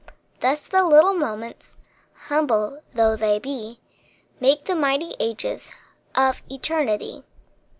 [0.39, 1.77] Thus the little moments,
[2.29, 3.79] Humble though they be,
[4.39, 5.69] Make the mighty ages
[6.15, 7.23] Of eternity.